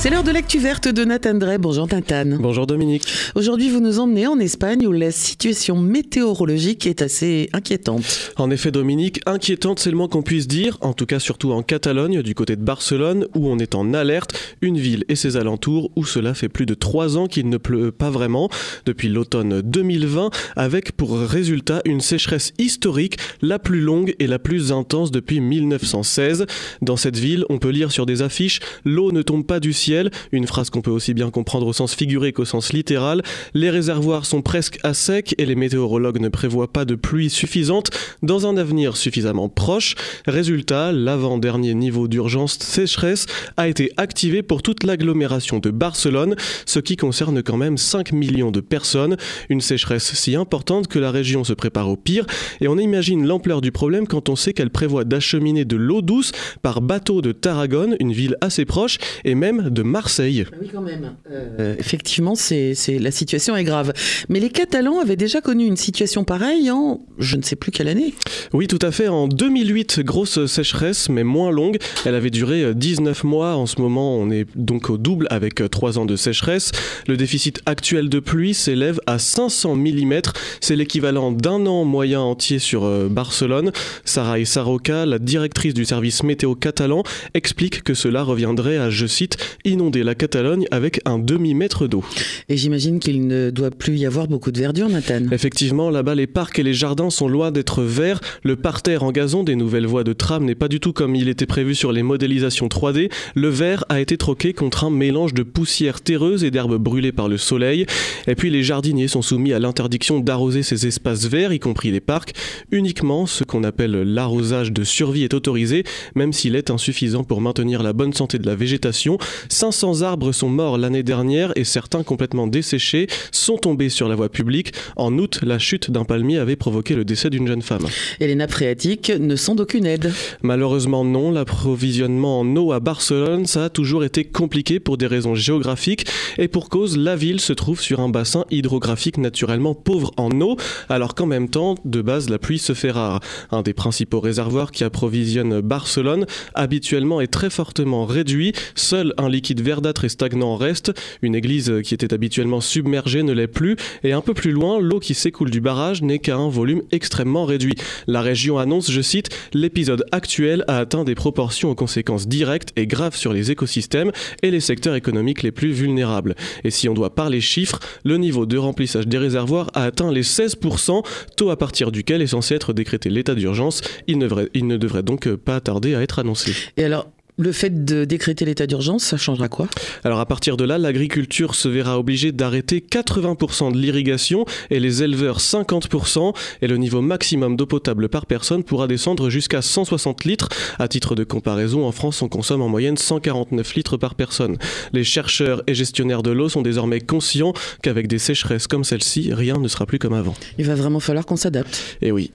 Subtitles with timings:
[0.00, 1.58] C'est l'heure de l'actu verte de Nathan Drey.
[1.58, 2.38] Bonjour Tintan.
[2.40, 3.04] Bonjour Dominique.
[3.34, 8.32] Aujourd'hui, vous nous emmenez en Espagne où la situation météorologique est assez inquiétante.
[8.36, 11.62] En effet, Dominique, inquiétante, c'est le moins qu'on puisse dire, en tout cas surtout en
[11.62, 14.32] Catalogne, du côté de Barcelone, où on est en alerte,
[14.62, 17.92] une ville et ses alentours, où cela fait plus de trois ans qu'il ne pleut
[17.92, 18.48] pas vraiment,
[18.86, 24.72] depuis l'automne 2020, avec pour résultat une sécheresse historique, la plus longue et la plus
[24.72, 26.46] intense depuis 1916.
[26.80, 29.89] Dans cette ville, on peut lire sur des affiches, l'eau ne tombe pas du ciel
[30.32, 33.22] une phrase qu'on peut aussi bien comprendre au sens figuré qu'au sens littéral.
[33.54, 37.90] Les réservoirs sont presque à sec et les météorologues ne prévoient pas de pluie suffisante
[38.22, 39.94] dans un avenir suffisamment proche.
[40.26, 43.26] Résultat, l'avant-dernier niveau d'urgence sécheresse
[43.56, 46.36] a été activé pour toute l'agglomération de Barcelone,
[46.66, 49.16] ce qui concerne quand même 5 millions de personnes.
[49.48, 52.26] Une sécheresse si importante que la région se prépare au pire
[52.60, 56.32] et on imagine l'ampleur du problème quand on sait qu'elle prévoit d'acheminer de l'eau douce
[56.62, 60.46] par bateau de Tarragone, une ville assez proche, et même de Marseille.
[60.50, 61.14] Ah oui, quand même.
[61.30, 63.92] Euh, effectivement, c'est, la situation est grave.
[64.28, 67.88] Mais les Catalans avaient déjà connu une situation pareille en je ne sais plus quelle
[67.88, 68.14] année.
[68.52, 69.08] Oui, tout à fait.
[69.08, 71.78] En 2008, grosse sécheresse, mais moins longue.
[72.04, 73.56] Elle avait duré 19 mois.
[73.56, 76.72] En ce moment, on est donc au double avec 3 ans de sécheresse.
[77.06, 80.20] Le déficit actuel de pluie s'élève à 500 mm.
[80.60, 83.72] C'est l'équivalent d'un an moyen entier sur euh, Barcelone.
[84.04, 87.02] Sarah Sarroca, la directrice du service météo catalan,
[87.34, 89.36] explique que cela reviendrait à, je cite,
[89.70, 92.04] inonder la Catalogne avec un demi-mètre d'eau.
[92.48, 95.22] Et j'imagine qu'il ne doit plus y avoir beaucoup de verdure, Nathan.
[95.32, 98.20] Effectivement, là-bas, les parcs et les jardins sont loin d'être verts.
[98.42, 101.28] Le parterre en gazon des nouvelles voies de tram n'est pas du tout comme il
[101.28, 103.10] était prévu sur les modélisations 3D.
[103.34, 107.28] Le vert a été troqué contre un mélange de poussière terreuse et d'herbes brûlées par
[107.28, 107.86] le soleil.
[108.26, 112.00] Et puis les jardiniers sont soumis à l'interdiction d'arroser ces espaces verts, y compris les
[112.00, 112.32] parcs.
[112.70, 117.82] Uniquement ce qu'on appelle l'arrosage de survie est autorisé, même s'il est insuffisant pour maintenir
[117.82, 119.18] la bonne santé de la végétation.
[119.60, 124.30] 500 arbres sont morts l'année dernière et certains complètement desséchés sont tombés sur la voie
[124.30, 124.72] publique.
[124.96, 127.84] En août, la chute d'un palmier avait provoqué le décès d'une jeune femme.
[128.20, 133.44] Et les nappes phréatiques ne sont d'aucune aide Malheureusement non, l'approvisionnement en eau à Barcelone,
[133.44, 136.06] ça a toujours été compliqué pour des raisons géographiques
[136.38, 140.56] et pour cause, la ville se trouve sur un bassin hydrographique naturellement pauvre en eau,
[140.88, 143.20] alors qu'en même temps, de base, la pluie se fait rare.
[143.50, 146.24] Un des principaux réservoirs qui approvisionne Barcelone
[146.54, 150.92] habituellement est très fortement réduit, seul un liquide verdâtre et stagnant reste.
[151.22, 153.76] Une église qui était habituellement submergée ne l'est plus.
[154.04, 157.44] Et un peu plus loin, l'eau qui s'écoule du barrage n'est qu'à un volume extrêmement
[157.44, 157.74] réduit.
[158.06, 162.86] La région annonce, je cite, l'épisode actuel a atteint des proportions aux conséquences directes et
[162.86, 164.12] graves sur les écosystèmes
[164.42, 166.34] et les secteurs économiques les plus vulnérables.
[166.64, 170.22] Et si on doit parler chiffres, le niveau de remplissage des réservoirs a atteint les
[170.22, 171.04] 16%,
[171.36, 173.80] taux à partir duquel est censé être décrété l'état d'urgence.
[174.06, 176.52] Il, il ne devrait donc pas tarder à être annoncé.
[176.76, 177.06] Et alors,
[177.42, 179.68] le fait de décréter l'état d'urgence, ça changera quoi?
[180.04, 185.02] Alors à partir de là, l'agriculture se verra obligée d'arrêter 80% de l'irrigation et les
[185.02, 190.48] éleveurs 50% et le niveau maximum d'eau potable par personne pourra descendre jusqu'à 160 litres.
[190.78, 194.56] À titre de comparaison, en France, on consomme en moyenne 149 litres par personne.
[194.92, 197.52] Les chercheurs et gestionnaires de l'eau sont désormais conscients
[197.82, 200.34] qu'avec des sécheresses comme celle-ci, rien ne sera plus comme avant.
[200.58, 201.98] Il va vraiment falloir qu'on s'adapte.
[202.00, 202.30] Et eh oui.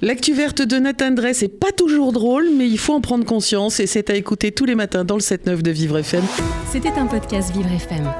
[0.00, 3.80] L'actu verte de Nathan Dress c'est pas toujours drôle, mais il faut en prendre conscience
[3.80, 6.24] et c'est à écouter tous les matins dans le 7-9 de Vivre FM.
[6.72, 8.12] C'était un podcast Vivre FM.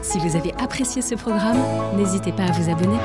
[0.00, 1.58] Si vous avez apprécié ce programme,
[1.94, 2.96] n'hésitez pas à vous abonner.